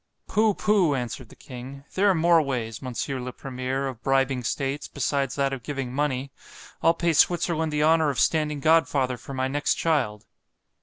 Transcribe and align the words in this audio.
_—Poo! 0.29 0.55
poo! 0.55 0.95
answered 0.95 1.29
the 1.29 1.35
king—there 1.35 2.09
are 2.09 2.15
more 2.15 2.41
ways, 2.41 2.81
Mons. 2.81 3.07
le 3.07 3.31
Premier, 3.31 3.87
of 3.87 4.01
bribing 4.01 4.43
states, 4.43 4.87
besides 4.87 5.35
that 5.35 5.53
of 5.53 5.61
giving 5.61 5.93
money—I'll 5.93 6.95
pay 6.95 7.13
Switzerland 7.13 7.71
the 7.71 7.83
honour 7.83 8.09
of 8.09 8.19
standing 8.19 8.61
godfather 8.61 9.15
for 9.17 9.35
my 9.35 9.47
next 9.47 9.75
child. 9.75 10.25